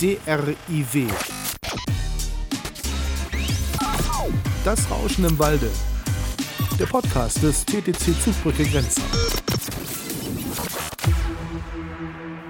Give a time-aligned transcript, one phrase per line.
[0.00, 1.08] DRIW.
[4.64, 5.68] Das Rauschen im Walde.
[6.78, 9.02] Der Podcast des TTC Zugbrücke Grenzen.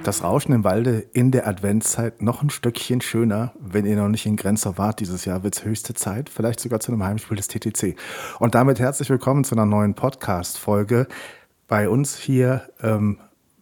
[0.04, 3.54] Das Rauschen im Walde in der Adventszeit noch ein Stückchen schöner.
[3.58, 6.28] Wenn ihr noch nicht in Grenzer wart dieses Jahr, wird es höchste Zeit.
[6.28, 7.96] Vielleicht sogar zu einem Heimspiel des TTC.
[8.40, 11.06] Und damit herzlich willkommen zu einer neuen Podcast-Folge.
[11.67, 13.21] Bei uns hier, ähm,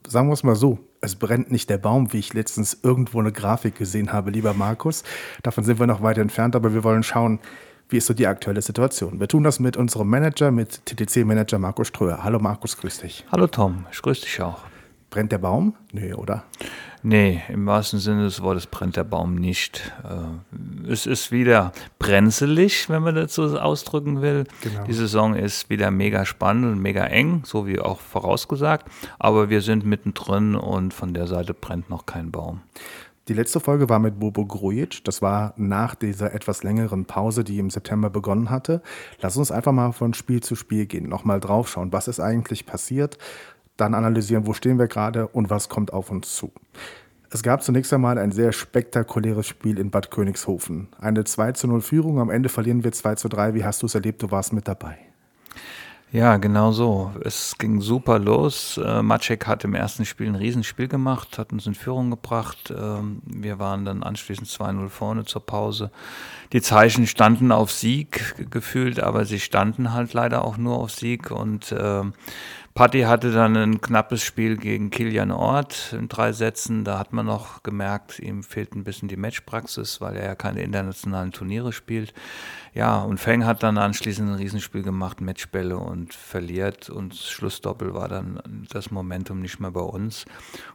[0.08, 3.32] sagen wir es mal so, es brennt nicht der Baum, wie ich letztens irgendwo eine
[3.32, 5.04] Grafik gesehen habe, lieber Markus.
[5.42, 7.38] Davon sind wir noch weit entfernt, aber wir wollen schauen,
[7.88, 9.20] wie ist so die aktuelle Situation.
[9.20, 12.24] Wir tun das mit unserem Manager, mit TTC-Manager Markus Ströer.
[12.24, 13.24] Hallo Markus, grüß dich.
[13.30, 14.60] Hallo Tom, ich grüße dich auch.
[15.10, 15.74] Brennt der Baum?
[15.92, 16.44] Nee, oder?
[17.08, 19.92] Nee, im wahrsten Sinne des Wortes brennt der Baum nicht.
[20.02, 21.70] Äh, es ist wieder
[22.00, 24.42] brenzelig, wenn man das so ausdrücken will.
[24.60, 24.82] Genau.
[24.82, 28.88] Die Saison ist wieder mega spannend und mega eng, so wie auch vorausgesagt.
[29.20, 32.62] Aber wir sind mittendrin und von der Seite brennt noch kein Baum.
[33.28, 35.04] Die letzte Folge war mit Bobo Grujic.
[35.04, 38.82] Das war nach dieser etwas längeren Pause, die im September begonnen hatte.
[39.20, 41.92] Lass uns einfach mal von Spiel zu Spiel gehen, nochmal draufschauen.
[41.92, 43.16] Was ist eigentlich passiert?
[43.76, 46.52] Dann analysieren, wo stehen wir gerade und was kommt auf uns zu.
[47.30, 50.88] Es gab zunächst einmal ein sehr spektakuläres Spiel in Bad Königshofen.
[50.98, 53.54] Eine 2 zu 0 Führung, am Ende verlieren wir 2 zu 3.
[53.54, 54.22] Wie hast du es erlebt?
[54.22, 54.96] Du warst mit dabei.
[56.12, 57.12] Ja, genau so.
[57.24, 58.80] Es ging super los.
[58.82, 62.72] Äh, Maciek hat im ersten Spiel ein Riesenspiel gemacht, hat uns in Führung gebracht.
[62.74, 65.90] Ähm, wir waren dann anschließend 2-0 vorne zur Pause.
[66.52, 71.32] Die Zeichen standen auf Sieg gefühlt, aber sie standen halt leider auch nur auf Sieg
[71.32, 72.02] und äh,
[72.76, 76.84] Patti hatte dann ein knappes Spiel gegen Kilian Ort in drei Sätzen.
[76.84, 80.60] Da hat man noch gemerkt, ihm fehlt ein bisschen die Matchpraxis, weil er ja keine
[80.60, 82.12] internationalen Turniere spielt.
[82.74, 86.90] Ja, und Feng hat dann anschließend ein Riesenspiel gemacht, Matchbälle und verliert.
[86.90, 90.26] Und Schlussdoppel war dann das Momentum nicht mehr bei uns.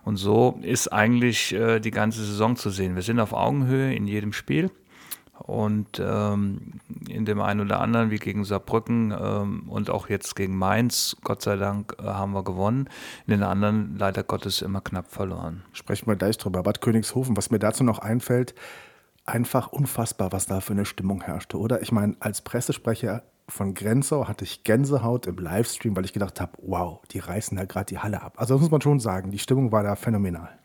[0.03, 2.95] Und so ist eigentlich äh, die ganze Saison zu sehen.
[2.95, 4.71] Wir sind auf Augenhöhe in jedem Spiel.
[5.43, 6.73] Und ähm,
[7.07, 11.41] in dem einen oder anderen, wie gegen Saarbrücken ähm, und auch jetzt gegen Mainz, Gott
[11.41, 12.89] sei Dank, äh, haben wir gewonnen.
[13.25, 15.63] In den anderen leider Gottes immer knapp verloren.
[15.73, 16.63] Sprechen wir gleich drüber.
[16.63, 18.53] Bad Königshofen, was mir dazu noch einfällt,
[19.25, 21.81] einfach unfassbar, was da für eine Stimmung herrschte, oder?
[21.81, 26.53] Ich meine, als Pressesprecher von Grenzau hatte ich Gänsehaut im Livestream, weil ich gedacht habe,
[26.61, 28.33] wow, die reißen da gerade die Halle ab.
[28.37, 30.57] Also das muss man schon sagen, die Stimmung war da phänomenal.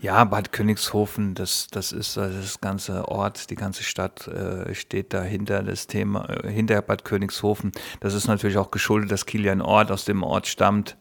[0.00, 5.22] Ja, Bad Königshofen, das, das ist das ganze Ort, die ganze Stadt äh, steht da
[5.22, 7.72] hinter das Thema, äh, hinter Bad Königshofen.
[8.00, 10.96] Das ist natürlich auch geschuldet, dass ein Ort aus dem Ort stammt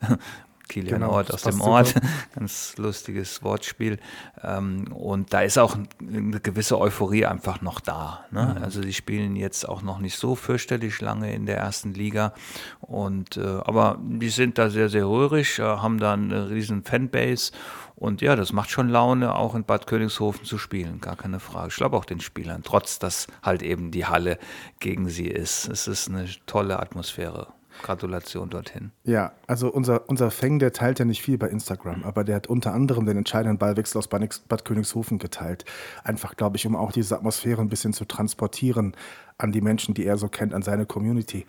[0.68, 1.96] Kilian genau, Ort aus dem Ort.
[2.36, 4.00] Ganz lustiges Wortspiel.
[4.44, 8.26] Ähm, und da ist auch eine gewisse Euphorie einfach noch da.
[8.32, 8.56] Ne?
[8.58, 8.64] Mhm.
[8.64, 12.34] Also die spielen jetzt auch noch nicht so fürchterlich lange in der ersten Liga.
[12.82, 17.52] Und, äh, aber die sind da sehr, sehr rührig, äh, haben da eine riesen Fanbase.
[17.96, 21.70] Und ja, das macht schon Laune, auch in Bad Königshofen zu spielen, gar keine Frage.
[21.70, 24.38] Ich glaube auch den Spielern, trotz dass halt eben die Halle
[24.80, 25.68] gegen sie ist.
[25.68, 27.48] Es ist eine tolle Atmosphäre.
[27.82, 28.92] Gratulation dorthin.
[29.04, 32.48] Ja, also unser, unser Feng, der teilt ja nicht viel bei Instagram, aber der hat
[32.48, 35.66] unter anderem den entscheidenden Ballwechsel aus Bad Königshofen geteilt.
[36.04, 38.96] Einfach, glaube ich, um auch diese Atmosphäre ein bisschen zu transportieren
[39.38, 41.46] an die Menschen, die er so kennt, an seine Community.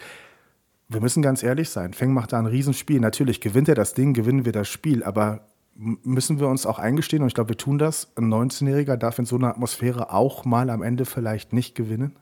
[0.88, 3.00] Wir müssen ganz ehrlich sein, Feng macht da ein Riesenspiel.
[3.00, 5.40] Natürlich gewinnt er das Ding, gewinnen wir das Spiel, aber
[5.78, 9.26] müssen wir uns auch eingestehen, und ich glaube, wir tun das, ein 19-Jähriger darf in
[9.26, 12.16] so einer Atmosphäre auch mal am Ende vielleicht nicht gewinnen?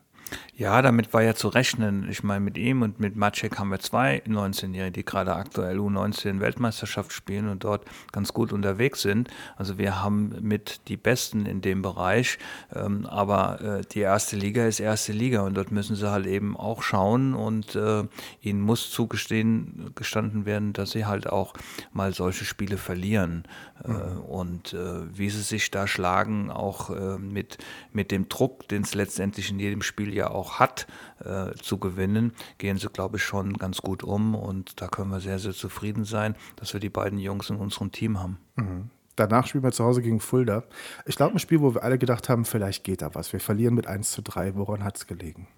[0.59, 2.09] Ja, damit war ja zu rechnen.
[2.09, 6.41] Ich meine, mit ihm und mit Maciek haben wir zwei 19-Jährige, die gerade aktuell U19
[6.41, 9.28] Weltmeisterschaft spielen und dort ganz gut unterwegs sind.
[9.56, 12.39] Also wir haben mit die Besten in dem Bereich.
[12.75, 16.56] Ähm, aber äh, die erste Liga ist erste Liga und dort müssen sie halt eben
[16.56, 18.05] auch schauen und äh,
[18.41, 21.53] ihnen muss zugestehen, gestanden werden, dass sie halt auch
[21.93, 23.44] mal solche Spiele verlieren.
[23.84, 24.21] Äh, mhm.
[24.21, 27.59] und äh, wie sie sich da schlagen, auch äh, mit,
[27.93, 30.87] mit dem Druck, den es letztendlich in jedem Spiel ja auch hat,
[31.25, 34.34] äh, zu gewinnen, gehen sie, glaube ich, schon ganz gut um.
[34.34, 37.93] Und da können wir sehr, sehr zufrieden sein, dass wir die beiden Jungs in unserem
[37.93, 38.39] Team haben.
[38.56, 38.91] Mhm.
[39.17, 40.65] Danach spielen wir zu Hause gegen Fulda.
[41.06, 43.32] Ich glaube, ein Spiel, wo wir alle gedacht haben, vielleicht geht da was.
[43.32, 44.56] Wir verlieren mit 1 zu 3.
[44.56, 45.49] Woran hat es gelegen?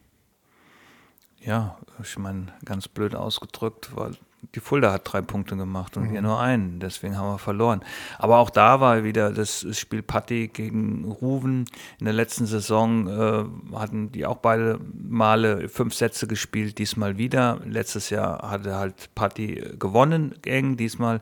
[1.40, 4.16] Ja, ich meine, ganz blöd ausgedrückt, weil
[4.54, 6.12] die Fulda hat drei Punkte gemacht und mhm.
[6.12, 6.80] wir nur einen.
[6.80, 7.82] Deswegen haben wir verloren.
[8.18, 11.64] Aber auch da war wieder das Spiel Patti gegen Ruven.
[11.98, 17.60] In der letzten Saison äh, hatten die auch beide Male fünf Sätze gespielt, diesmal wieder.
[17.64, 20.76] Letztes Jahr hatte halt Patti gewonnen, eng.
[20.76, 21.20] Diesmal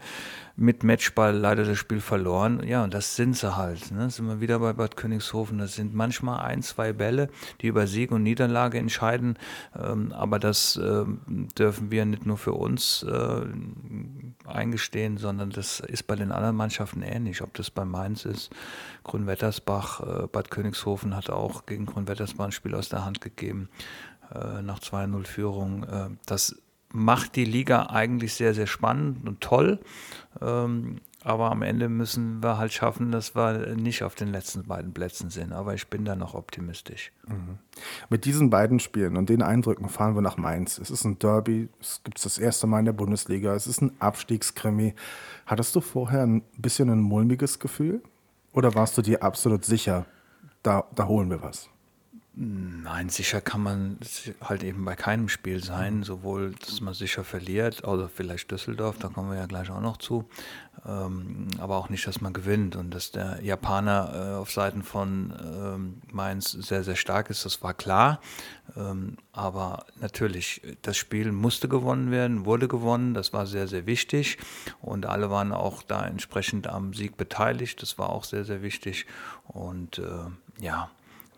[0.57, 2.67] mit Matchball leider das Spiel verloren.
[2.67, 3.91] Ja, und das sind sie halt.
[3.91, 4.09] Ne?
[4.09, 5.59] Sind wir wieder bei Bad Königshofen.
[5.59, 7.29] Das sind manchmal ein, zwei Bälle,
[7.61, 9.39] die über Sieg und Niederlage entscheiden.
[9.79, 13.47] Ähm, aber das ähm, dürfen wir nicht nur für uns äh,
[14.47, 17.43] eingestehen, sondern das ist bei den anderen Mannschaften ähnlich.
[17.43, 18.51] Ob das bei Mainz ist,
[19.05, 23.69] Grünwettersbach, äh, Bad Königshofen hat auch gegen Grünwettersbach ein Spiel aus der Hand gegeben
[24.35, 25.85] äh, nach 2-0 Führung.
[25.85, 26.57] Äh, das
[26.93, 29.81] macht die Liga eigentlich sehr, sehr spannend und toll.
[30.41, 34.93] Ähm, aber am Ende müssen wir halt schaffen, dass wir nicht auf den letzten beiden
[34.93, 35.53] Plätzen sind.
[35.53, 37.11] Aber ich bin da noch optimistisch.
[37.27, 37.59] Mhm.
[38.09, 40.79] Mit diesen beiden Spielen und den Eindrücken fahren wir nach Mainz.
[40.79, 43.83] Es ist ein Derby, es gibt es das erste Mal in der Bundesliga, es ist
[43.83, 44.95] ein Abstiegskrimi.
[45.47, 48.03] Hattest du vorher ein bisschen ein mulmiges Gefühl?
[48.53, 50.07] Oder warst du dir absolut sicher,
[50.63, 51.69] da, da holen wir was?
[52.39, 53.99] Nein, sicher kann man
[54.43, 59.09] halt eben bei keinem Spiel sein, sowohl, dass man sicher verliert, also vielleicht Düsseldorf, da
[59.09, 60.29] kommen wir ja gleich auch noch zu,
[60.85, 62.77] ähm, aber auch nicht, dass man gewinnt.
[62.77, 67.63] Und dass der Japaner äh, auf Seiten von ähm, Mainz sehr, sehr stark ist, das
[67.63, 68.21] war klar,
[68.77, 74.37] ähm, aber natürlich, das Spiel musste gewonnen werden, wurde gewonnen, das war sehr, sehr wichtig.
[74.83, 79.07] Und alle waren auch da entsprechend am Sieg beteiligt, das war auch sehr, sehr wichtig.
[79.47, 80.91] Und äh, ja,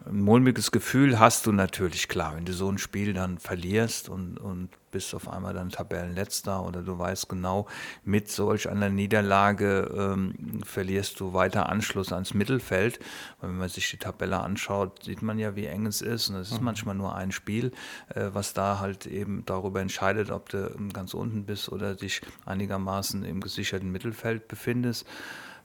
[0.09, 4.39] ein mulmiges Gefühl hast du natürlich, klar, wenn du so ein Spiel dann verlierst und,
[4.39, 7.67] und bist auf einmal dann Tabellenletzter oder du weißt genau,
[8.05, 12.99] mit solch einer Niederlage ähm, verlierst du weiter Anschluss ans Mittelfeld.
[13.41, 16.31] Und wenn man sich die Tabelle anschaut, sieht man ja, wie eng es ist.
[16.31, 16.65] Und es ist mhm.
[16.65, 17.73] manchmal nur ein Spiel,
[18.15, 23.25] äh, was da halt eben darüber entscheidet, ob du ganz unten bist oder dich einigermaßen
[23.25, 25.07] im gesicherten Mittelfeld befindest.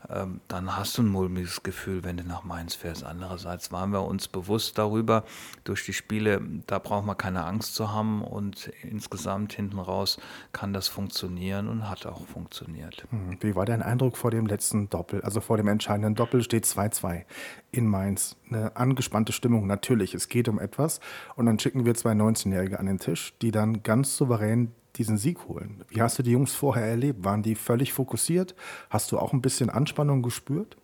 [0.10, 3.04] Ähm, dann hast du ein mulmiges Gefühl, wenn du nach Mainz fährst.
[3.04, 5.24] Andererseits waren wir uns bewusst darüber,
[5.64, 10.18] durch die Spiele, da braucht man keine Angst zu haben und insgesamt hinten raus
[10.52, 13.06] kann das funktionieren und hat auch funktioniert.
[13.10, 16.66] Hm, wie war dein Eindruck vor dem letzten Doppel, also vor dem entscheidenden Doppel steht
[16.66, 17.24] 2-2
[17.72, 18.36] in Mainz?
[18.50, 21.00] Eine angespannte Stimmung, natürlich, es geht um etwas
[21.36, 25.48] und dann schicken wir zwei 19-Jährige an den Tisch, die dann ganz souverän diesen Sieg
[25.48, 25.84] holen.
[25.90, 27.24] Wie hast du die Jungs vorher erlebt?
[27.24, 28.56] Waren die völlig fokussiert?
[28.90, 30.78] Hast du auch ein bisschen Anspannung gespürt?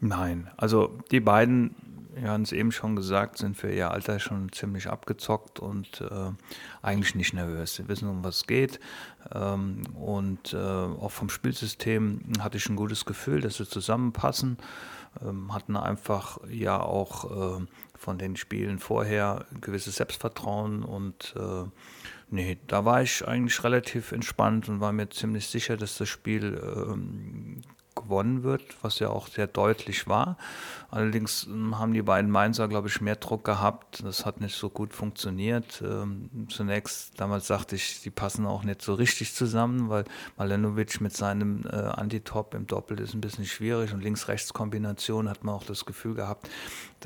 [0.00, 1.74] Nein, also die beiden,
[2.14, 6.32] wir haben es eben schon gesagt, sind für ihr Alter schon ziemlich abgezockt und äh,
[6.82, 7.74] eigentlich nicht nervös.
[7.74, 8.78] Sie wissen, um was es geht.
[9.34, 14.58] Ähm, und äh, auch vom Spielsystem hatte ich ein gutes Gefühl, dass sie zusammenpassen.
[15.24, 21.64] Ähm, hatten einfach ja auch äh, von den Spielen vorher ein gewisses Selbstvertrauen und äh,
[22.28, 26.60] Nee, da war ich eigentlich relativ entspannt und war mir ziemlich sicher, dass das Spiel
[26.60, 27.62] ähm,
[27.96, 30.36] gewonnen wird, was ja auch sehr deutlich war.
[30.90, 34.04] Allerdings ähm, haben die beiden Mainzer, glaube ich, mehr Druck gehabt.
[34.04, 35.82] Das hat nicht so gut funktioniert.
[35.84, 40.04] Ähm, zunächst, damals sagte ich, die passen auch nicht so richtig zusammen, weil
[40.36, 45.54] Malenovic mit seinem äh, Antitop im Doppel ist ein bisschen schwierig und Links-Rechts-Kombination hat man
[45.54, 46.48] auch das Gefühl gehabt,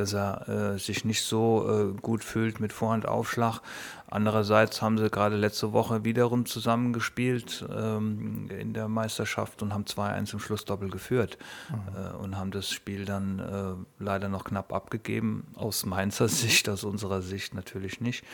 [0.00, 3.60] dass er äh, sich nicht so äh, gut fühlt mit Vorhandaufschlag.
[4.08, 10.32] Andererseits haben sie gerade letzte Woche wiederum zusammengespielt ähm, in der Meisterschaft und haben 2-1
[10.32, 11.38] im Schlussdoppel geführt
[11.68, 11.96] mhm.
[11.96, 15.46] äh, und haben das Spiel dann äh, leider noch knapp abgegeben.
[15.54, 18.24] Aus Mainzer Sicht, aus unserer Sicht natürlich nicht.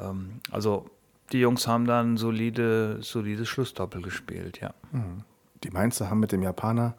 [0.00, 0.90] Ähm, also
[1.32, 4.72] die Jungs haben dann solide, solides Schlussdoppel gespielt, ja.
[4.92, 5.24] Mhm.
[5.62, 6.94] Die Mainzer haben mit dem Japaner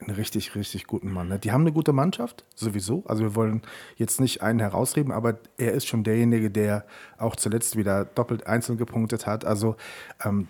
[0.00, 1.28] einen richtig, richtig guten Mann.
[1.28, 1.38] Ne?
[1.38, 3.04] Die haben eine gute Mannschaft, sowieso.
[3.06, 3.62] Also wir wollen
[3.96, 6.84] jetzt nicht einen herausreden, aber er ist schon derjenige, der
[7.18, 9.44] auch zuletzt wieder doppelt einzeln gepunktet hat.
[9.44, 9.76] Also
[10.24, 10.48] ähm,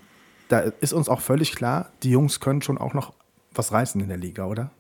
[0.49, 3.13] da ist uns auch völlig klar, die Jungs können schon auch noch
[3.55, 4.71] was reißen in der Liga, oder?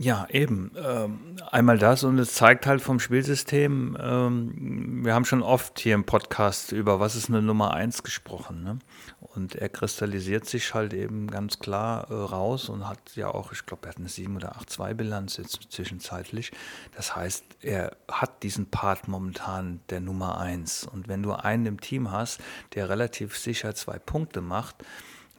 [0.00, 0.70] Ja, eben.
[0.76, 5.96] Ähm, einmal das und es zeigt halt vom Spielsystem, ähm, wir haben schon oft hier
[5.96, 8.62] im Podcast über was ist eine Nummer 1 gesprochen.
[8.62, 8.78] Ne?
[9.18, 13.66] Und er kristallisiert sich halt eben ganz klar äh, raus und hat ja auch, ich
[13.66, 16.52] glaube, er hat eine 7 oder 8-2 Bilanz jetzt zwischenzeitlich.
[16.94, 20.84] Das heißt, er hat diesen Part momentan der Nummer 1.
[20.84, 22.40] Und wenn du einen im Team hast,
[22.76, 24.76] der relativ sicher zwei Punkte macht,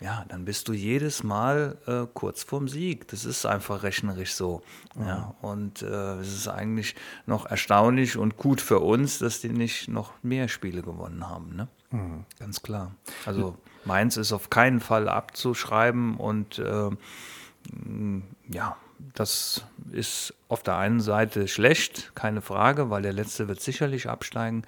[0.01, 3.07] ja, dann bist du jedes Mal äh, kurz vorm Sieg.
[3.09, 4.61] Das ist einfach rechnerisch so.
[4.95, 5.07] Mhm.
[5.07, 9.89] Ja, und äh, es ist eigentlich noch erstaunlich und gut für uns, dass die nicht
[9.89, 11.55] noch mehr Spiele gewonnen haben.
[11.55, 11.67] Ne?
[11.91, 12.25] Mhm.
[12.39, 12.91] Ganz klar.
[13.25, 16.89] Also Mainz ist auf keinen Fall abzuschreiben und äh,
[18.47, 18.77] ja,
[19.13, 24.63] das ist auf der einen Seite schlecht, keine Frage, weil der Letzte wird sicherlich absteigen.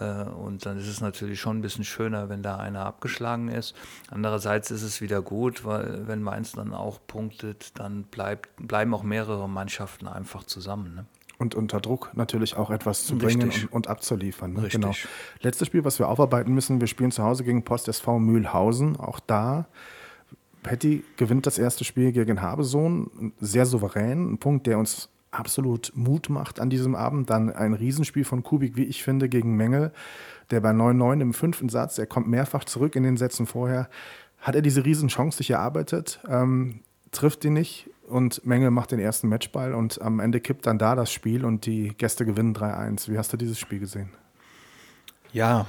[0.00, 3.74] Äh, und dann ist es natürlich schon ein bisschen schöner, wenn da einer abgeschlagen ist.
[4.10, 9.02] Andererseits ist es wieder gut, weil wenn Mainz dann auch punktet, dann bleibt, bleiben auch
[9.02, 10.94] mehrere Mannschaften einfach zusammen.
[10.94, 11.06] Ne?
[11.38, 14.52] Und unter Druck natürlich auch etwas zu bringen und, und, abzuliefern.
[14.52, 14.68] Ne?
[14.68, 14.92] Genau.
[15.40, 18.96] Letztes Spiel, was wir aufarbeiten müssen, wir spielen zu Hause gegen Post SV Mühlhausen.
[18.96, 19.66] Auch da
[20.62, 26.28] Petty gewinnt das erste Spiel gegen Habesohn, sehr souverän, ein Punkt, der uns absolut Mut
[26.28, 27.30] macht an diesem Abend.
[27.30, 29.92] Dann ein Riesenspiel von Kubik, wie ich finde, gegen Mengel,
[30.50, 33.88] der bei 9-9 im fünften Satz, er kommt mehrfach zurück in den Sätzen vorher,
[34.38, 39.28] hat er diese Riesenchance sich erarbeitet, ähm, trifft ihn nicht und Mengel macht den ersten
[39.28, 43.10] Matchball und am Ende kippt dann da das Spiel und die Gäste gewinnen 3-1.
[43.10, 44.10] Wie hast du dieses Spiel gesehen?
[45.32, 45.66] Ja,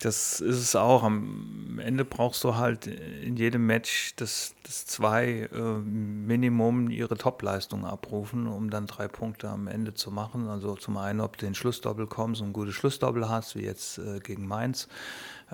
[0.00, 1.02] das ist es auch.
[1.02, 7.84] Am Ende brauchst du halt in jedem Match, dass, dass zwei äh, Minimum ihre Topleistung
[7.84, 10.48] abrufen, um dann drei Punkte am Ende zu machen.
[10.48, 13.98] Also zum einen, ob du den Schlussdoppel kommst und ein gutes Schlussdoppel hast, wie jetzt
[13.98, 14.88] äh, gegen Mainz.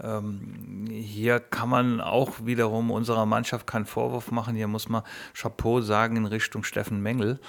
[0.03, 4.57] Ähm, hier kann man auch wiederum unserer Mannschaft keinen Vorwurf machen.
[4.57, 5.03] Hier muss man
[5.35, 7.41] Chapeau sagen in Richtung Steffen Mengel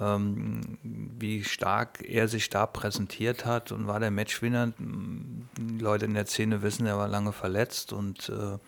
[0.00, 4.72] ähm, wie stark er sich da präsentiert hat und war der Matchwinner.
[4.78, 8.58] Die Leute in der Szene wissen, er war lange verletzt und äh,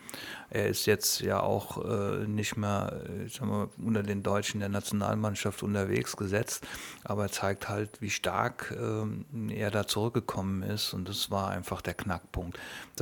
[0.49, 5.63] er ist jetzt ja auch äh, nicht mehr ich mal, unter den Deutschen der Nationalmannschaft
[5.63, 6.65] unterwegs gesetzt,
[7.03, 11.81] aber er zeigt halt, wie stark äh, er da zurückgekommen ist und das war einfach
[11.81, 12.57] der Knackpunkt.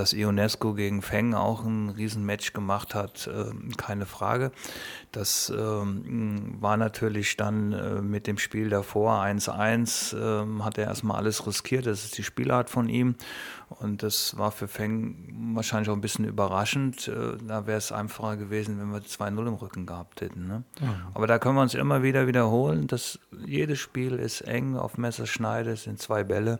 [0.09, 4.51] Dass Ionesco gegen Feng auch ein Riesenmatch gemacht hat, äh, keine Frage.
[5.11, 11.17] Das ähm, war natürlich dann äh, mit dem Spiel davor 1-1, ähm, hat er erstmal
[11.17, 13.15] alles riskiert, das ist die Spielart von ihm
[13.69, 17.07] und das war für Feng wahrscheinlich auch ein bisschen überraschend.
[17.07, 20.47] Äh, da wäre es einfacher gewesen, wenn wir 2-0 im Rücken gehabt hätten.
[20.47, 20.63] Ne?
[20.81, 21.11] Ja.
[21.13, 25.71] Aber da können wir uns immer wieder wiederholen, dass jedes Spiel ist eng auf Messerschneide,
[25.71, 26.59] es sind zwei Bälle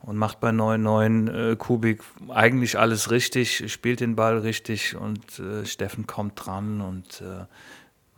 [0.00, 5.64] und macht bei 9-9 äh, Kubik eigentlich alles richtig, spielt den Ball richtig und äh,
[5.66, 7.46] Steffen kommt dran und äh,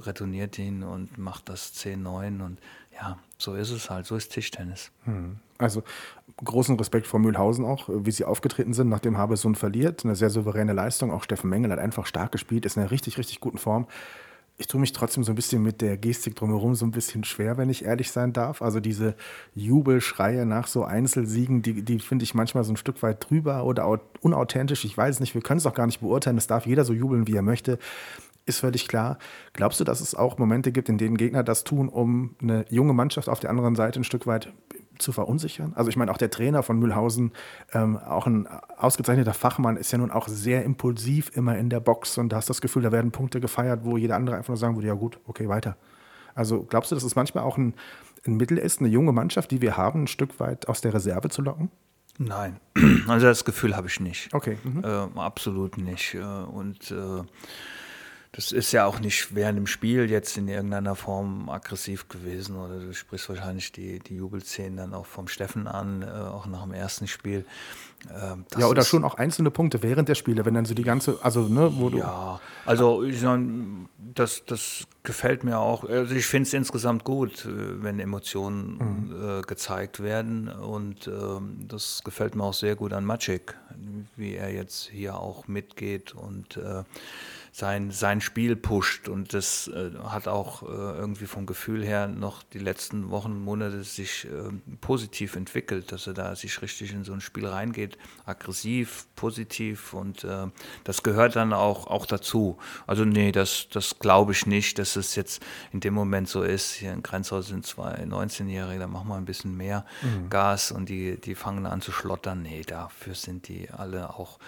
[0.02, 2.58] retourniert ihn und macht das 10-9 und
[2.94, 4.90] ja, so ist es halt, so ist Tischtennis.
[5.04, 5.36] Hm.
[5.58, 5.82] Also
[6.44, 10.04] großen Respekt vor Mühlhausen auch, wie sie aufgetreten sind, nachdem Habesohn verliert.
[10.04, 11.12] Eine sehr souveräne Leistung.
[11.12, 13.86] Auch Steffen Mengel hat einfach stark gespielt, ist in einer richtig, richtig guten Form.
[14.58, 17.56] Ich tue mich trotzdem so ein bisschen mit der Gestik drumherum so ein bisschen schwer,
[17.56, 18.62] wenn ich ehrlich sein darf.
[18.62, 19.16] Also diese
[19.54, 24.00] Jubelschreie nach so Einzelsiegen, die, die finde ich manchmal so ein Stück weit drüber oder
[24.20, 24.84] unauthentisch.
[24.84, 26.38] Ich weiß nicht, wir können es auch gar nicht beurteilen.
[26.38, 27.78] Es darf jeder so jubeln, wie er möchte
[28.46, 29.18] ist völlig klar.
[29.52, 32.92] Glaubst du, dass es auch Momente gibt, in denen Gegner das tun, um eine junge
[32.92, 34.52] Mannschaft auf der anderen Seite ein Stück weit
[35.02, 35.72] zu verunsichern?
[35.74, 37.32] Also ich meine, auch der Trainer von Mühlhausen,
[37.72, 42.18] ähm, auch ein ausgezeichneter Fachmann, ist ja nun auch sehr impulsiv immer in der Box
[42.18, 44.76] und da hast das Gefühl, da werden Punkte gefeiert, wo jeder andere einfach nur sagen
[44.76, 45.76] würde, ja gut, okay, weiter.
[46.34, 47.74] Also glaubst du, dass es manchmal auch ein,
[48.26, 51.28] ein Mittel ist, eine junge Mannschaft, die wir haben, ein Stück weit aus der Reserve
[51.28, 51.70] zu locken?
[52.18, 52.60] Nein,
[53.08, 54.32] also das Gefühl habe ich nicht.
[54.32, 54.58] Okay.
[54.62, 54.84] Mhm.
[54.84, 56.14] Äh, absolut nicht.
[56.14, 57.22] Äh, und äh,
[58.34, 62.80] das ist ja auch nicht während dem Spiel jetzt in irgendeiner Form aggressiv gewesen oder
[62.80, 66.72] du sprichst wahrscheinlich die, die Jubelszenen dann auch vom Steffen an, äh, auch nach dem
[66.72, 67.44] ersten Spiel.
[68.10, 71.18] Ähm, ja, oder schon auch einzelne Punkte während der Spiele, wenn dann so die ganze,
[71.22, 71.98] also ne, wo du.
[71.98, 73.38] Ja, also ich sag,
[73.98, 75.84] das, das gefällt mir auch.
[75.84, 79.40] Also ich finde es insgesamt gut, äh, wenn Emotionen mhm.
[79.40, 81.10] äh, gezeigt werden und äh,
[81.68, 83.54] das gefällt mir auch sehr gut an Maciek,
[84.16, 86.82] wie er jetzt hier auch mitgeht und äh,
[87.54, 89.08] sein, sein Spiel pusht.
[89.08, 93.84] Und das äh, hat auch äh, irgendwie vom Gefühl her noch die letzten Wochen, Monate
[93.84, 99.06] sich äh, positiv entwickelt, dass er da sich richtig in so ein Spiel reingeht, aggressiv,
[99.16, 100.46] positiv und äh,
[100.84, 102.56] das gehört dann auch, auch dazu.
[102.86, 106.72] Also nee, das, das glaube ich nicht, dass es jetzt in dem Moment so ist.
[106.72, 110.30] Hier in Grenzhaus sind zwei 19-Jährige, da machen wir ein bisschen mehr mhm.
[110.30, 112.40] Gas und die, die fangen an zu schlottern.
[112.42, 114.38] Nee, dafür sind die alle auch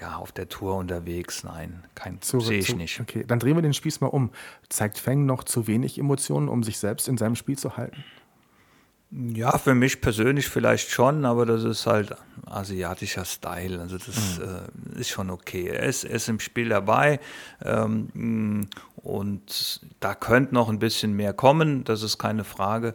[0.00, 1.44] ja, auf der Tour unterwegs.
[1.44, 3.00] Nein, kein Zurück Sehe ich zu, nicht.
[3.00, 4.30] Okay, dann drehen wir den Spieß mal um.
[4.68, 8.04] Zeigt Feng noch zu wenig Emotionen, um sich selbst in seinem Spiel zu halten?
[9.10, 13.80] Ja, für mich persönlich vielleicht schon, aber das ist halt asiatischer Style.
[13.80, 14.96] Also das mhm.
[14.96, 15.68] äh, ist schon okay.
[15.68, 17.20] Er ist, er ist, im Spiel dabei
[17.62, 22.94] ähm, und da könnte noch ein bisschen mehr kommen, das ist keine Frage.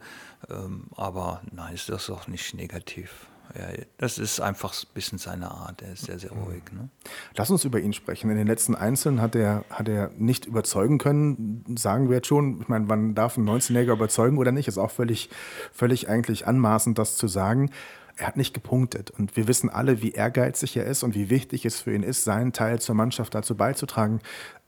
[0.49, 5.49] Ähm, aber nein, ist das auch nicht negativ ja, das ist einfach ein bisschen seine
[5.49, 5.81] Art.
[5.81, 6.63] Er ist sehr, sehr ruhig.
[6.71, 6.89] Ne?
[7.35, 8.29] Lass uns über ihn sprechen.
[8.29, 12.61] In den letzten Einzelnen hat er, hat er nicht überzeugen können, sagen wir jetzt schon.
[12.61, 14.67] Ich meine, wann darf ein 19-Jähriger überzeugen oder nicht?
[14.67, 15.29] Ist auch völlig,
[15.73, 17.71] völlig eigentlich anmaßend, das zu sagen.
[18.17, 19.11] Er hat nicht gepunktet.
[19.11, 22.25] Und wir wissen alle, wie ehrgeizig er ist und wie wichtig es für ihn ist,
[22.25, 24.19] seinen Teil zur Mannschaft dazu beizutragen.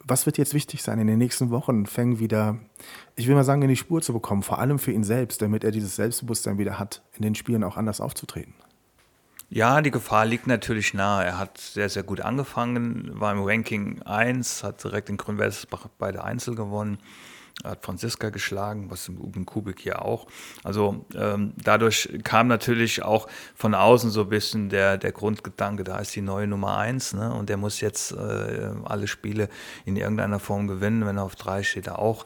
[0.04, 2.58] Was wird jetzt wichtig sein in den nächsten Wochen, Feng wieder,
[3.16, 5.64] ich will mal sagen, in die Spur zu bekommen, vor allem für ihn selbst, damit
[5.64, 8.56] er dieses Selbstbewusstsein wieder hat, in den Spielen auch anders aufzutreten?
[9.54, 11.26] Ja, die Gefahr liegt natürlich nahe.
[11.26, 16.24] Er hat sehr, sehr gut angefangen, war im Ranking 1, hat direkt in Grünwelsbach beide
[16.24, 17.00] Einzel gewonnen.
[17.66, 20.28] hat Franziska geschlagen, was im Uben Kubik hier auch.
[20.64, 26.00] Also ähm, dadurch kam natürlich auch von außen so ein bisschen der, der Grundgedanke, da
[26.00, 27.34] ist die neue Nummer eins ne?
[27.34, 29.50] und der muss jetzt äh, alle Spiele
[29.84, 32.26] in irgendeiner Form gewinnen, wenn er auf drei steht, er auch.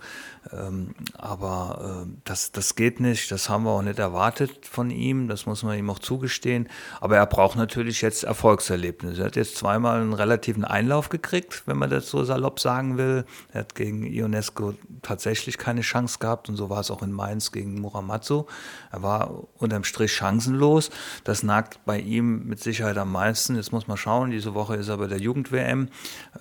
[0.52, 5.28] Ähm, aber äh, das, das geht nicht, das haben wir auch nicht erwartet von ihm,
[5.28, 6.70] das muss man ihm auch zugestehen.
[7.02, 9.22] Aber er braucht natürlich jetzt Erfolgserlebnisse.
[9.22, 13.26] Er hat jetzt zweimal einen relativen Einlauf gekriegt, wenn man das so salopp sagen will.
[13.54, 17.52] Er hat gegen Ionesco tatsächlich keine Chance gehabt und so war es auch in Mainz
[17.52, 18.46] gegen Muramatsu.
[18.92, 20.92] Er war unterm Strich chancenlos.
[21.24, 23.56] Das nagt bei ihm mit Sicherheit am meisten.
[23.56, 25.90] Jetzt muss man schauen, diese Woche ist er bei der Jugend-WM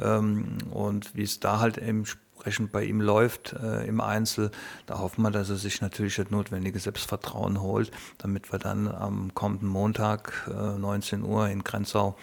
[0.00, 2.04] ähm, und wie es da halt im
[2.44, 4.50] entsprechend bei ihm läuft äh, im Einzel.
[4.84, 9.32] Da hoffen wir, dass er sich natürlich das notwendige Selbstvertrauen holt, damit wir dann am
[9.32, 12.16] kommenden Montag äh, 19 Uhr in Grenzau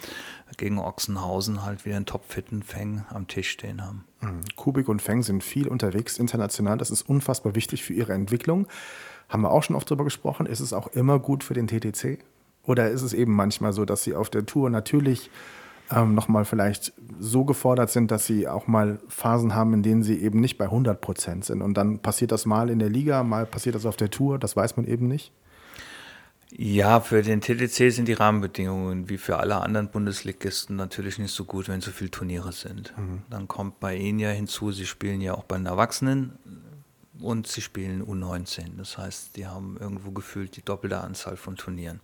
[0.58, 4.04] gegen Ochsenhausen halt wieder einen topfitten Feng am Tisch stehen haben.
[4.22, 4.42] Mhm.
[4.56, 6.78] Kubik und Feng sind viel unterwegs international.
[6.78, 8.68] Das ist unfassbar wichtig für ihre Entwicklung.
[9.28, 10.46] Haben wir auch schon oft darüber gesprochen.
[10.46, 12.20] Ist es auch immer gut für den TTC?
[12.64, 15.32] Oder ist es eben manchmal so, dass sie auf der Tour natürlich
[15.92, 20.22] ähm, nochmal vielleicht so gefordert sind, dass sie auch mal Phasen haben, in denen sie
[20.22, 21.62] eben nicht bei 100 Prozent sind.
[21.62, 24.56] Und dann passiert das mal in der Liga, mal passiert das auf der Tour, das
[24.56, 25.32] weiß man eben nicht.
[26.54, 31.46] Ja, für den TTC sind die Rahmenbedingungen wie für alle anderen Bundesligisten natürlich nicht so
[31.46, 32.94] gut, wenn so viele Turniere sind.
[32.98, 33.22] Mhm.
[33.30, 36.34] Dann kommt bei ihnen ja hinzu, sie spielen ja auch bei den Erwachsenen
[37.22, 38.78] und sie spielen U19.
[38.78, 42.02] Das heißt, die haben irgendwo gefühlt die doppelte Anzahl von Turnieren.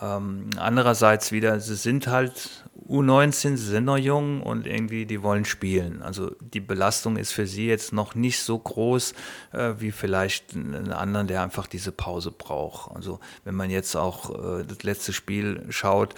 [0.00, 5.44] Ähm, andererseits wieder, sie sind halt U19, sie sind noch jung und irgendwie, die wollen
[5.44, 6.02] spielen.
[6.02, 9.14] Also die Belastung ist für sie jetzt noch nicht so groß
[9.52, 12.94] äh, wie vielleicht ein anderen, der einfach diese Pause braucht.
[12.94, 16.14] Also wenn man jetzt auch äh, das letzte Spiel schaut,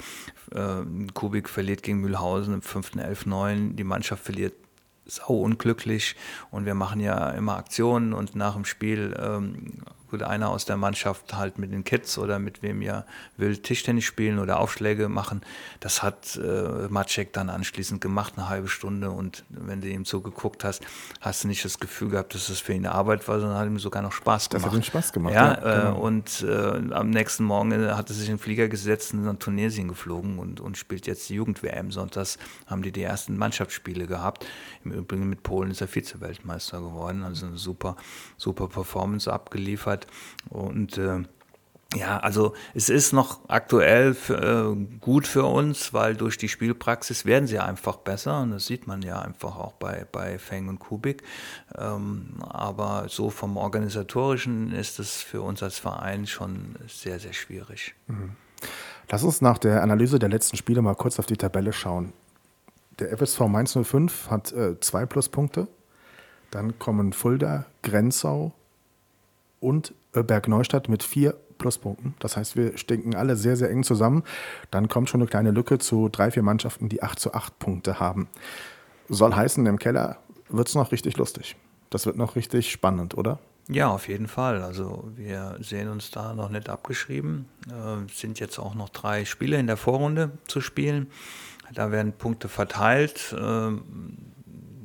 [0.52, 0.82] äh,
[1.14, 4.54] Kubik verliert gegen Mühlhausen im 5.11.9, die Mannschaft verliert
[5.06, 6.14] sau unglücklich
[6.50, 10.76] und wir machen ja immer Aktionen und nach dem Spiel ähm, würde einer aus der
[10.76, 13.04] Mannschaft halt mit den Kids oder mit wem ihr
[13.36, 15.42] will Tischtennis spielen oder Aufschläge machen.
[15.80, 19.10] Das hat äh, Maciek dann anschließend gemacht, eine halbe Stunde.
[19.10, 20.82] Und wenn du ihm so geguckt hast,
[21.20, 23.66] hast du nicht das Gefühl gehabt, dass das für ihn eine Arbeit war, sondern hat
[23.66, 24.66] ihm sogar noch Spaß gemacht.
[24.66, 25.34] Das hat ihm Spaß gemacht.
[25.34, 26.00] Ja, ja äh, genau.
[26.00, 29.38] und äh, am nächsten Morgen äh, hat er sich in den Flieger gesetzt und in
[29.38, 31.90] Tunesien geflogen und, und spielt jetzt die Jugend-WM.
[31.90, 34.46] Sonntags haben die die ersten Mannschaftsspiele gehabt.
[34.84, 37.22] Im Übrigen mit Polen ist er Vize-Weltmeister geworden.
[37.22, 37.96] Also eine super,
[38.36, 40.06] super Performance abgeliefert hat.
[40.50, 41.22] Und äh,
[41.96, 47.24] ja, also es ist noch aktuell für, äh, gut für uns, weil durch die Spielpraxis
[47.24, 50.78] werden sie einfach besser und das sieht man ja einfach auch bei, bei Feng und
[50.78, 51.24] Kubik.
[51.76, 57.94] Ähm, aber so vom Organisatorischen ist es für uns als Verein schon sehr, sehr schwierig.
[58.06, 58.36] Mhm.
[59.10, 62.12] Lass uns nach der Analyse der letzten Spiele mal kurz auf die Tabelle schauen.
[63.00, 65.66] Der FSV Mainz 05 hat äh, zwei Pluspunkte.
[66.52, 68.52] Dann kommen Fulda, Grenzau,
[69.60, 72.14] und Bergneustadt mit vier Pluspunkten.
[72.18, 74.24] Das heißt, wir stinken alle sehr, sehr eng zusammen.
[74.70, 78.00] Dann kommt schon eine kleine Lücke zu drei, vier Mannschaften, die acht zu acht Punkte
[78.00, 78.28] haben.
[79.08, 80.16] Soll heißen, im Keller
[80.48, 81.56] wird es noch richtig lustig.
[81.90, 83.38] Das wird noch richtig spannend, oder?
[83.68, 84.62] Ja, auf jeden Fall.
[84.62, 87.46] Also wir sehen uns da noch nicht abgeschrieben.
[87.68, 91.08] Äh, sind jetzt auch noch drei Spiele in der Vorrunde zu spielen.
[91.72, 93.32] Da werden Punkte verteilt.
[93.32, 93.70] Äh,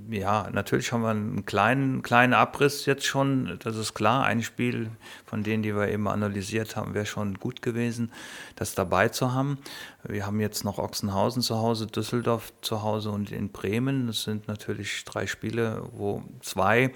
[0.10, 4.26] ja, natürlich haben wir einen kleinen, kleinen Abriss jetzt schon, das ist klar.
[4.26, 4.90] Ein Spiel
[5.26, 8.12] von denen, die wir eben analysiert haben, wäre schon gut gewesen,
[8.56, 9.58] das dabei zu haben.
[10.04, 14.08] Wir haben jetzt noch Ochsenhausen zu Hause, Düsseldorf zu Hause und in Bremen.
[14.08, 16.94] Das sind natürlich drei Spiele, wo zwei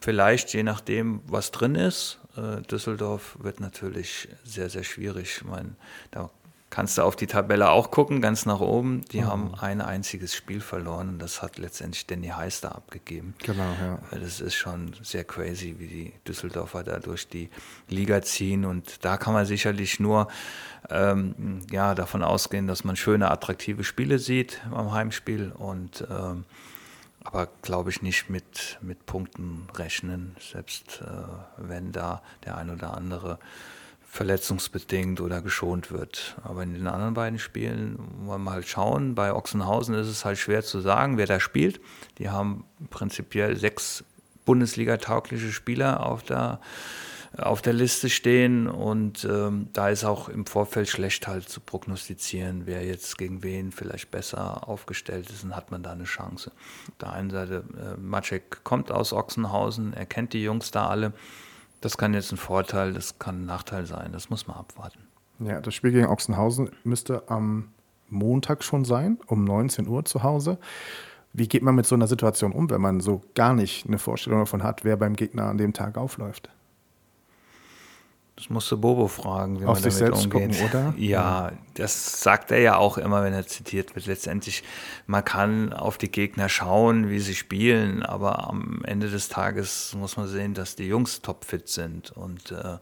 [0.00, 2.18] vielleicht, je nachdem, was drin ist.
[2.36, 5.38] Äh, Düsseldorf wird natürlich sehr, sehr schwierig.
[5.38, 5.76] Ich meine,
[6.10, 6.30] da
[6.70, 9.04] kannst du auf die Tabelle auch gucken, ganz nach oben.
[9.06, 9.26] Die mhm.
[9.26, 13.34] haben ein einziges Spiel verloren und das hat letztendlich Danny Heister abgegeben.
[13.42, 13.98] Genau, ja.
[14.12, 17.50] Das ist schon sehr crazy, wie die Düsseldorfer da durch die
[17.88, 20.28] Liga ziehen und da kann man sicherlich nur
[20.88, 26.44] ähm, ja, davon ausgehen, dass man schöne, attraktive Spiele sieht am Heimspiel und ähm,
[27.22, 31.06] aber glaube ich nicht mit, mit Punkten rechnen, selbst äh,
[31.58, 33.38] wenn da der ein oder andere
[34.10, 36.36] verletzungsbedingt oder geschont wird.
[36.42, 37.96] Aber in den anderen beiden Spielen
[38.26, 39.14] wollen wir halt schauen.
[39.14, 41.80] Bei Ochsenhausen ist es halt schwer zu sagen, wer da spielt.
[42.18, 44.04] Die haben prinzipiell sechs
[44.44, 46.60] Bundesliga-taugliche Spieler auf der,
[47.38, 52.62] auf der Liste stehen und ähm, da ist auch im Vorfeld schlecht halt zu prognostizieren,
[52.64, 56.50] wer jetzt gegen wen vielleicht besser aufgestellt ist und hat man da eine Chance.
[56.88, 61.12] Auf der einen Seite, äh, Maciek kommt aus Ochsenhausen, er kennt die Jungs da alle
[61.80, 64.12] das kann jetzt ein Vorteil, das kann ein Nachteil sein.
[64.12, 65.00] Das muss man abwarten.
[65.38, 67.72] Ja, das Spiel gegen Ochsenhausen müsste am
[68.08, 70.58] Montag schon sein, um 19 Uhr zu Hause.
[71.32, 74.40] Wie geht man mit so einer Situation um, wenn man so gar nicht eine Vorstellung
[74.40, 76.50] davon hat, wer beim Gegner an dem Tag aufläuft?
[78.40, 80.58] Das musst du Bobo fragen, wie Auf man sich damit selbst umgeht.
[80.58, 80.94] Gucken, oder?
[80.96, 84.06] Ja, das sagt er ja auch immer, wenn er zitiert wird.
[84.06, 84.62] Letztendlich,
[85.06, 90.16] man kann auf die Gegner schauen, wie sie spielen, aber am Ende des Tages muss
[90.16, 92.78] man sehen, dass die Jungs topfit sind und äh,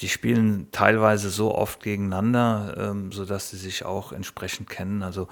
[0.00, 5.02] die spielen teilweise so oft gegeneinander, ähm, sodass sie sich auch entsprechend kennen.
[5.02, 5.28] Also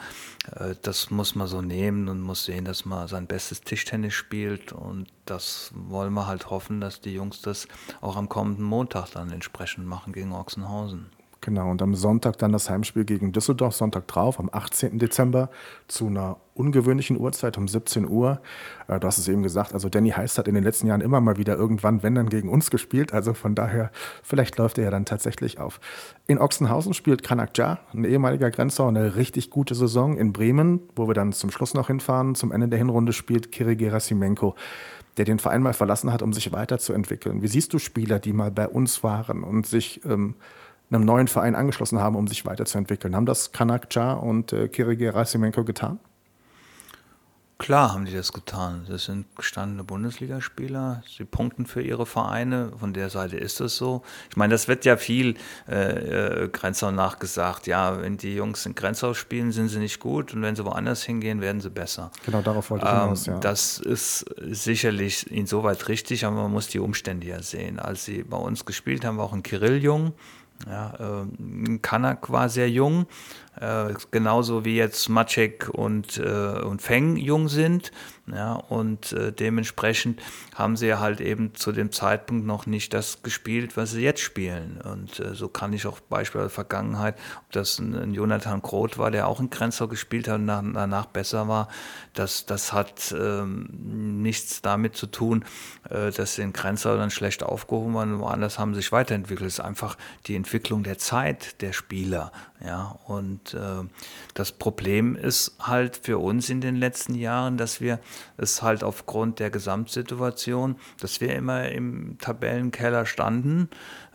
[0.52, 4.72] äh, das muss man so nehmen und muss sehen, dass man sein bestes Tischtennis spielt.
[4.72, 7.68] Und das wollen wir halt hoffen, dass die Jungs das
[8.00, 11.10] auch am kommenden Montag dann entsprechend machen gegen Ochsenhausen.
[11.44, 14.98] Genau, und am Sonntag dann das Heimspiel gegen Düsseldorf, Sonntag drauf, am 18.
[14.98, 15.50] Dezember,
[15.88, 18.40] zu einer ungewöhnlichen Uhrzeit um 17 Uhr.
[18.88, 21.20] Äh, du hast es eben gesagt, also Danny Heist hat in den letzten Jahren immer
[21.20, 23.12] mal wieder irgendwann, wenn dann, gegen uns gespielt.
[23.12, 23.90] Also von daher,
[24.22, 25.80] vielleicht läuft er ja dann tatsächlich auf.
[26.26, 30.16] In Ochsenhausen spielt Kanak Ja, ein ehemaliger Grenzer, eine richtig gute Saison.
[30.16, 33.76] In Bremen, wo wir dann zum Schluss noch hinfahren, zum Ende der Hinrunde spielt Kiri
[33.76, 34.54] Gerasimenko
[35.16, 37.40] der den Verein mal verlassen hat, um sich weiterzuentwickeln.
[37.40, 40.34] Wie siehst du Spieler, die mal bei uns waren und sich ähm,
[40.90, 43.16] einem neuen Verein angeschlossen haben, um sich weiterzuentwickeln.
[43.16, 45.98] Haben das Kanakca und äh, Kiri Gerasimenko getan?
[47.56, 48.84] Klar haben die das getan.
[48.88, 51.04] Das sind gestandene Bundesligaspieler.
[51.08, 52.72] Sie punkten für ihre Vereine.
[52.76, 54.02] Von der Seite ist es so.
[54.28, 55.36] Ich meine, das wird ja viel
[55.68, 57.68] äh, äh, Grenzau nachgesagt.
[57.68, 60.34] Ja, wenn die Jungs in Grenzau spielen, sind sie nicht gut.
[60.34, 62.10] Und wenn sie woanders hingehen, werden sie besser.
[62.26, 63.38] Genau, darauf wollte ich ähm, hinaus, ja.
[63.38, 67.78] Das ist sicherlich insoweit richtig, aber man muss die Umstände ja sehen.
[67.78, 70.12] Als sie bei uns gespielt haben, war auch ein Kirill jung.
[70.66, 73.06] Ja, äh, Kanak war sehr jung,
[73.60, 77.92] äh, genauso wie jetzt Maciek und, äh, und Feng jung sind.
[78.26, 80.22] Ja, und äh, dementsprechend
[80.54, 84.80] haben sie halt eben zu dem Zeitpunkt noch nicht das gespielt, was sie jetzt spielen.
[84.80, 89.10] Und äh, so kann ich auch beispielsweise Vergangenheit, ob das ein, ein Jonathan Groth war,
[89.10, 91.68] der auch in Grenzau gespielt hat und nach, danach besser war,
[92.14, 93.68] das, das hat ähm,
[94.22, 95.44] nichts damit zu tun,
[95.90, 99.48] äh, dass sie in Grenzau dann schlecht aufgehoben waren, woanders haben sie sich weiterentwickelt.
[99.48, 102.32] Es ist einfach die Entwicklung der Zeit der Spieler.
[102.64, 103.84] Ja, und äh,
[104.32, 107.98] das Problem ist halt für uns in den letzten Jahren, dass wir
[108.38, 113.68] es halt aufgrund der Gesamtsituation, dass wir immer im Tabellenkeller standen,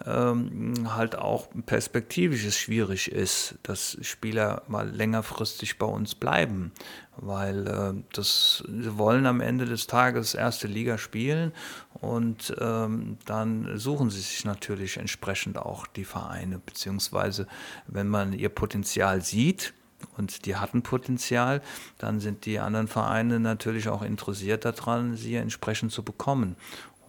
[0.06, 6.72] ähm, halt auch perspektivisch es schwierig ist, dass Spieler mal längerfristig bei uns bleiben,
[7.18, 11.52] weil äh, das, sie wollen am Ende des Tages erste Liga spielen
[11.94, 17.48] und ähm, dann suchen sie sich natürlich entsprechend auch die Vereine, beziehungsweise
[17.88, 19.74] wenn man ihr Potenzial sieht,
[20.18, 21.62] und die hatten Potenzial,
[21.98, 26.56] dann sind die anderen Vereine natürlich auch interessiert daran, sie entsprechend zu bekommen.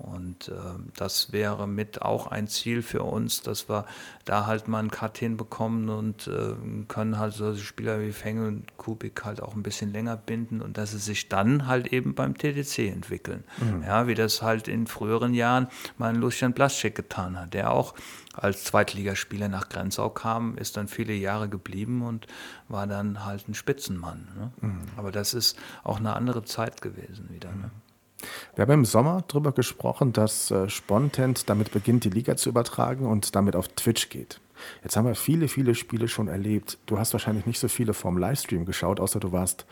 [0.01, 0.53] Und äh,
[0.97, 3.85] das wäre mit auch ein Ziel für uns, dass wir
[4.25, 6.55] da halt mal einen Cut hinbekommen und äh,
[6.89, 10.79] können halt solche Spieler wie Fenge und Kubik halt auch ein bisschen länger binden und
[10.79, 13.45] dass sie sich dann halt eben beim TDC entwickeln.
[13.59, 13.83] Mhm.
[13.83, 17.95] Ja, wie das halt in früheren Jahren mal Lucian Blaschek getan hat, der auch
[18.35, 22.27] als Zweitligaspieler nach Grenzau kam, ist dann viele Jahre geblieben und
[22.69, 24.29] war dann halt ein Spitzenmann.
[24.37, 24.53] Ne?
[24.61, 24.83] Mhm.
[24.97, 27.51] Aber das ist auch eine andere Zeit gewesen wieder.
[27.51, 27.71] Ne?
[28.55, 33.07] Wir haben im Sommer darüber gesprochen, dass äh, Spontent damit beginnt, die Liga zu übertragen
[33.07, 34.41] und damit auf Twitch geht.
[34.83, 36.79] Jetzt haben wir viele, viele Spiele schon erlebt.
[36.87, 39.67] Du hast wahrscheinlich nicht so viele vom Livestream geschaut, außer du warst,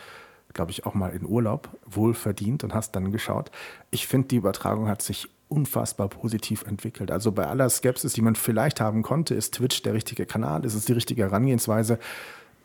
[0.54, 3.50] glaube ich, auch mal in Urlaub, wohl verdient und hast dann geschaut.
[3.90, 7.10] Ich finde, die Übertragung hat sich unfassbar positiv entwickelt.
[7.10, 10.74] Also bei aller Skepsis, die man vielleicht haben konnte, ist Twitch der richtige Kanal, ist
[10.74, 11.98] es die richtige Herangehensweise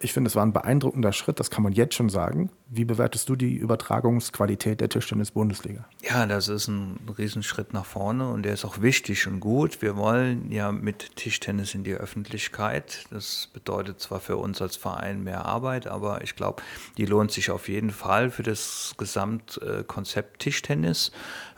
[0.04, 2.50] ich finde, es war ein beeindruckender Schritt, das kann man jetzt schon sagen.
[2.76, 5.86] Wie bewertest du die Übertragungsqualität der Tischtennis-Bundesliga?
[6.02, 9.82] Ja, das ist ein Riesenschritt nach vorne und der ist auch wichtig und gut.
[9.82, 13.06] Wir wollen ja mit Tischtennis in die Öffentlichkeit.
[13.12, 16.64] Das bedeutet zwar für uns als Verein mehr Arbeit, aber ich glaube,
[16.98, 21.12] die lohnt sich auf jeden Fall für das Gesamtkonzept Tischtennis.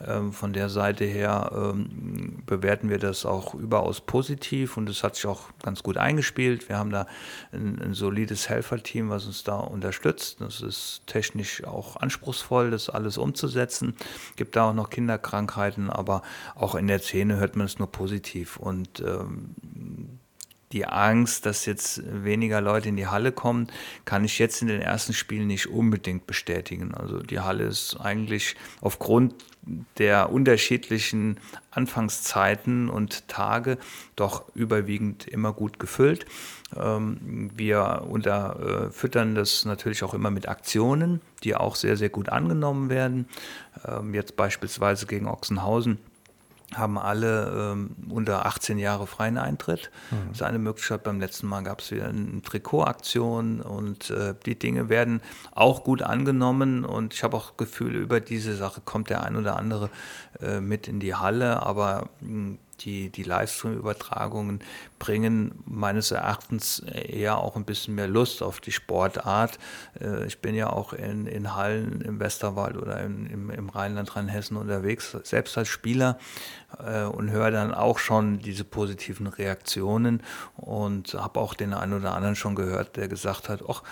[0.06, 5.16] Ähm, von der Seite her ähm, bewerten wir das auch überaus positiv und es hat
[5.16, 6.68] sich auch ganz gut eingespielt.
[6.70, 7.08] Wir haben da
[7.54, 10.42] ein, ein solides solides Helferteam, was uns da unterstützt.
[10.42, 13.96] Das ist technisch auch anspruchsvoll, das alles umzusetzen.
[14.32, 16.22] Es Gibt da auch noch Kinderkrankheiten, aber
[16.56, 18.58] auch in der Szene hört man es nur positiv.
[18.58, 19.56] Und ähm,
[20.72, 23.68] die Angst, dass jetzt weniger Leute in die Halle kommen,
[24.04, 26.94] kann ich jetzt in den ersten Spielen nicht unbedingt bestätigen.
[26.94, 29.36] Also die Halle ist eigentlich aufgrund
[29.98, 31.40] der unterschiedlichen
[31.72, 33.78] Anfangszeiten und Tage
[34.16, 36.26] doch überwiegend immer gut gefüllt.
[36.76, 42.90] Ähm, wir unterfüttern das natürlich auch immer mit Aktionen, die auch sehr, sehr gut angenommen
[42.90, 43.28] werden.
[43.88, 46.00] Ähm, jetzt beispielsweise gegen Ochsenhausen
[46.78, 49.92] haben alle ähm, unter 18 Jahre freien Eintritt.
[50.12, 50.16] Mhm.
[50.30, 51.04] Das ist eine Möglichkeit.
[51.04, 56.02] Beim letzten Mal gab es wieder eine Trikotaktion und äh, die Dinge werden auch gut
[56.02, 59.90] angenommen und ich habe auch Gefühl, über diese Sache kommt der ein oder andere
[60.42, 64.60] äh, mit in die Halle, aber mh, hm, die, die Livestream-Übertragungen
[65.00, 69.60] bringen meines Erachtens eher auch ein bisschen mehr Lust auf die Sportart.
[70.00, 74.16] Äh, ich bin ja auch in, in Hallen im Westerwald oder in, im, im Rheinland,
[74.16, 76.20] Rheinhessen unterwegs, selbst als Spieler
[76.84, 80.22] äh, und höre dann auch schon diese positiven Reaktionen
[80.56, 83.84] und habe auch den einen oder anderen schon gehört, der gesagt hat, ach,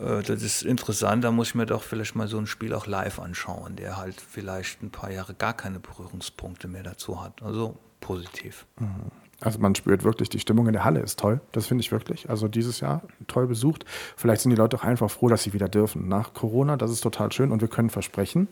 [0.00, 2.86] äh, das ist interessant, da muss ich mir doch vielleicht mal so ein Spiel auch
[2.86, 7.42] live anschauen, der halt vielleicht ein paar Jahre gar keine Berührungspunkte mehr dazu hat.
[7.42, 8.66] Also positiv.
[8.78, 9.10] Mhm.
[9.40, 11.40] Also man spürt wirklich, die Stimmung in der Halle ist toll.
[11.50, 12.30] Das finde ich wirklich.
[12.30, 13.84] Also dieses Jahr toll besucht.
[14.16, 16.06] Vielleicht sind die Leute auch einfach froh, dass sie wieder dürfen.
[16.06, 18.46] Nach Corona, das ist total schön und wir können versprechen,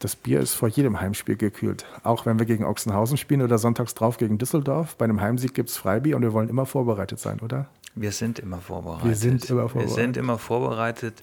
[0.00, 1.86] das Bier ist vor jedem Heimspiel gekühlt.
[2.02, 4.96] Auch wenn wir gegen Ochsenhausen spielen oder sonntags drauf gegen Düsseldorf.
[4.96, 7.68] Bei einem Heimsieg gibt es Freibier und wir wollen immer vorbereitet sein, oder?
[7.94, 9.04] Wir sind immer vorbereitet.
[9.04, 9.88] Wir sind immer vorbereitet.
[9.88, 11.22] Wir sind immer vorbereitet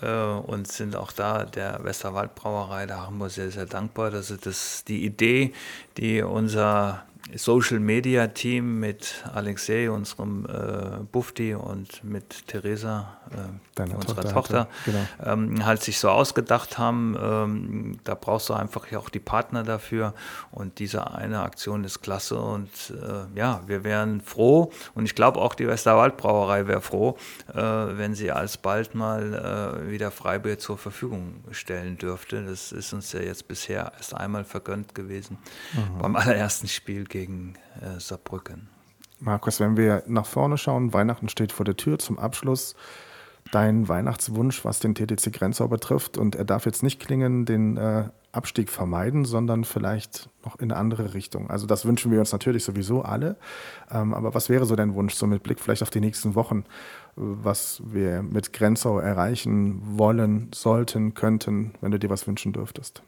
[0.00, 4.38] äh, und sind auch da der Westerwaldbrauerei, da haben wir sehr, sehr dankbar, dass sie
[4.38, 5.52] das, die Idee,
[5.96, 14.22] die unser Social Media Team mit Alexei, unserem äh, Bufti und mit Theresa, äh, unserer
[14.22, 15.06] Tochter, Tochter genau.
[15.24, 17.16] ähm, halt sich so ausgedacht haben.
[17.20, 20.14] Ähm, da brauchst du einfach auch die Partner dafür.
[20.50, 22.38] Und diese eine Aktion ist klasse.
[22.38, 24.72] Und äh, ja, wir wären froh.
[24.94, 27.16] Und ich glaube auch die Westerwaldbrauerei wäre froh,
[27.52, 32.44] äh, wenn sie alsbald mal äh, wieder Freibier zur Verfügung stellen dürfte.
[32.44, 35.38] Das ist uns ja jetzt bisher erst einmal vergönnt gewesen
[35.72, 35.98] mhm.
[35.98, 38.68] beim allerersten Spiel gegen äh, Saarbrücken.
[39.18, 42.76] Markus, wenn wir nach vorne schauen, Weihnachten steht vor der Tür zum Abschluss.
[43.52, 48.04] Dein Weihnachtswunsch, was den TTC Grenzau betrifft, und er darf jetzt nicht klingen, den äh,
[48.32, 51.48] Abstieg vermeiden, sondern vielleicht noch in eine andere Richtung.
[51.48, 53.36] Also das wünschen wir uns natürlich sowieso alle.
[53.90, 56.64] Ähm, aber was wäre so dein Wunsch, so mit Blick vielleicht auf die nächsten Wochen,
[57.16, 63.02] was wir mit Grenzau erreichen wollen, sollten, könnten, wenn du dir was wünschen dürftest?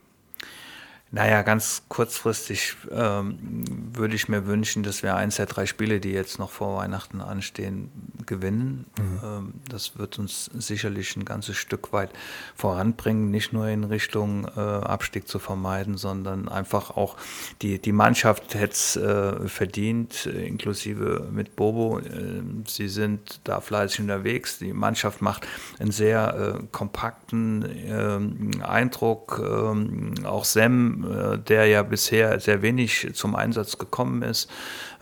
[1.10, 6.10] Naja, ganz kurzfristig ähm, würde ich mir wünschen, dass wir eins der drei Spiele, die
[6.10, 7.90] jetzt noch vor Weihnachten anstehen,
[8.26, 8.84] gewinnen.
[8.98, 9.20] Mhm.
[9.24, 12.10] Ähm, das wird uns sicherlich ein ganzes Stück weit
[12.54, 17.16] voranbringen, nicht nur in Richtung äh, Abstieg zu vermeiden, sondern einfach auch
[17.62, 22.00] die, die Mannschaft hätte es äh, verdient, inklusive mit Bobo.
[22.00, 24.58] Äh, sie sind da fleißig unterwegs.
[24.58, 25.46] Die Mannschaft macht
[25.78, 29.40] einen sehr äh, kompakten ähm, Eindruck.
[29.42, 34.48] Ähm, auch Sem äh, der ja bisher sehr wenig zum Einsatz gekommen ist.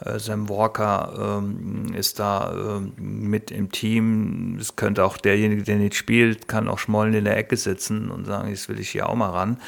[0.05, 4.59] Äh, Sam Walker ähm, ist da ähm, mit im Team.
[4.61, 8.27] Es könnte auch derjenige, der nicht spielt, kann auch schmollen in der Ecke sitzen und
[8.27, 9.59] sagen, jetzt will ich hier auch mal ran.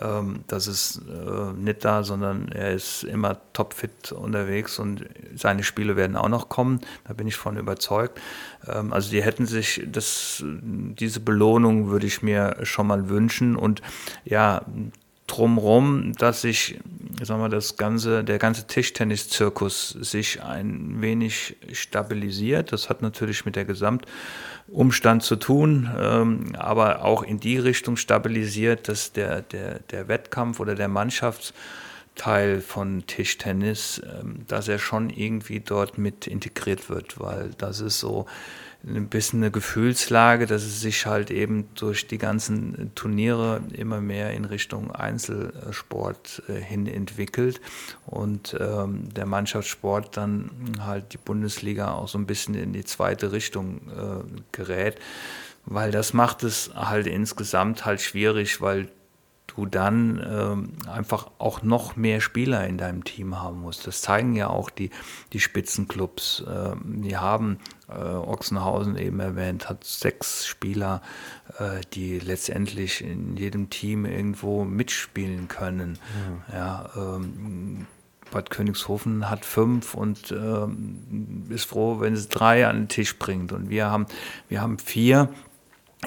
[0.00, 5.96] Ähm, das ist äh, nicht da, sondern er ist immer topfit unterwegs und seine Spiele
[5.96, 6.80] werden auch noch kommen.
[7.06, 8.20] Da bin ich von überzeugt.
[8.66, 13.82] also die hätten sich das, diese Belohnung würde ich mir schon mal wünschen und
[14.24, 14.62] ja,
[15.36, 16.78] drumherum, dass sich,
[17.22, 22.72] sagen wir, das ganze, der ganze Tischtennis-Zirkus sich ein wenig stabilisiert.
[22.72, 28.88] Das hat natürlich mit der Gesamtumstand zu tun, ähm, aber auch in die Richtung stabilisiert,
[28.88, 30.88] dass der, der, der Wettkampf oder der
[32.14, 38.00] Mannschaftsteil von Tischtennis, ähm, dass er schon irgendwie dort mit integriert wird, weil das ist
[38.00, 38.26] so,
[38.86, 44.34] ein bisschen eine Gefühlslage, dass es sich halt eben durch die ganzen Turniere immer mehr
[44.34, 47.62] in Richtung Einzelsport äh, hin entwickelt
[48.04, 50.50] und ähm, der Mannschaftssport dann
[50.80, 54.98] halt die Bundesliga auch so ein bisschen in die zweite Richtung äh, gerät,
[55.64, 58.90] weil das macht es halt insgesamt halt schwierig, weil
[59.46, 63.86] du dann ähm, einfach auch noch mehr Spieler in deinem Team haben musst.
[63.86, 64.90] Das zeigen ja auch die,
[65.32, 66.44] die Spitzenclubs.
[66.48, 71.02] Ähm, die haben äh, Ochsenhausen eben erwähnt, hat sechs Spieler,
[71.58, 75.98] äh, die letztendlich in jedem Team irgendwo mitspielen können.
[76.52, 77.86] Ja, ja ähm,
[78.30, 83.52] Bad Königshofen hat fünf und ähm, ist froh, wenn es drei an den Tisch bringt.
[83.52, 84.06] Und wir haben,
[84.48, 85.28] wir haben vier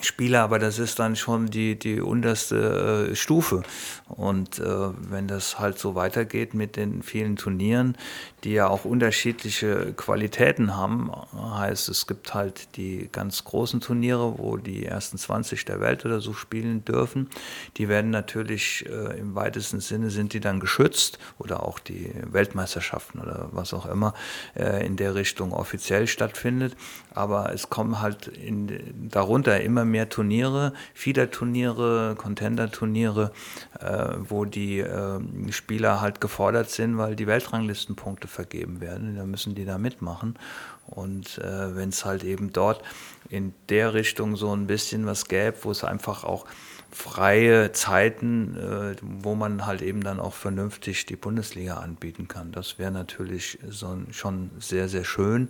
[0.05, 3.63] Spieler, aber das ist dann schon die, die unterste äh, Stufe.
[4.07, 4.63] Und äh,
[5.09, 7.97] wenn das halt so weitergeht mit den vielen Turnieren,
[8.43, 14.57] die ja auch unterschiedliche Qualitäten haben, heißt es gibt halt die ganz großen Turniere, wo
[14.57, 17.29] die ersten 20 der Welt oder so spielen dürfen.
[17.77, 23.19] Die werden natürlich äh, im weitesten Sinne sind die dann geschützt oder auch die Weltmeisterschaften
[23.19, 24.13] oder was auch immer
[24.55, 26.75] äh, in der Richtung offiziell stattfindet.
[27.13, 33.31] Aber es kommen halt in, darunter immer mehr Turniere, Feeder-Turniere, Contender-Turniere,
[33.79, 35.19] äh, wo die äh,
[35.51, 39.15] Spieler halt gefordert sind, weil die Weltranglistenpunkte vergeben werden.
[39.15, 40.37] Da müssen die da mitmachen.
[40.85, 42.81] Und äh, wenn es halt eben dort
[43.29, 46.45] in der Richtung so ein bisschen was gäbe, wo es einfach auch
[46.91, 52.51] freie Zeiten, äh, wo man halt eben dann auch vernünftig die Bundesliga anbieten kann.
[52.51, 55.49] Das wäre natürlich so, schon sehr, sehr schön.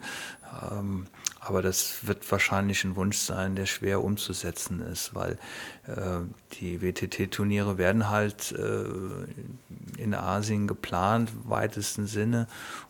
[0.72, 1.08] Ähm,
[1.40, 5.38] aber das wird wahrscheinlich ein Wunsch sein, der schwer umzusetzen ist, weil
[5.86, 6.20] äh,
[6.60, 12.48] die WTT-Turniere werden halt äh, in Asien geplant, im weitesten Sinne.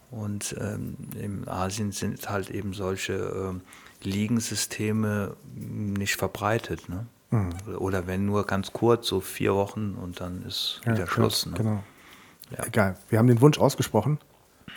[0.10, 6.90] Und ähm, in Asien sind halt eben solche äh, Ligensysteme nicht verbreitet.
[6.90, 7.06] Ne?
[7.30, 7.54] Mhm.
[7.78, 11.46] Oder wenn nur ganz kurz, so vier Wochen und dann ist wieder ja, Schluss.
[11.46, 11.54] Ne?
[11.58, 11.84] Genau.
[12.52, 12.66] Ja.
[12.66, 14.20] Egal, wir haben den Wunsch ausgesprochen.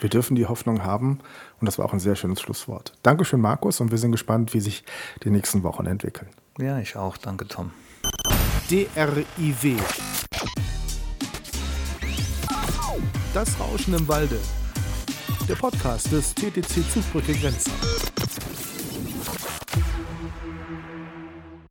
[0.01, 1.21] Wir dürfen die Hoffnung haben
[1.61, 2.95] und das war auch ein sehr schönes Schlusswort.
[3.03, 4.85] Dankeschön, Markus, und wir sind gespannt, wie sich
[5.23, 6.29] die nächsten Wochen entwickeln.
[6.59, 7.17] Ja, ich auch.
[7.17, 7.71] Danke, Tom.
[8.71, 9.77] DRIW.
[13.35, 14.39] Das Rauschen im Walde.
[15.49, 17.73] Der Podcast des TTC Zugbrücke Grenzen.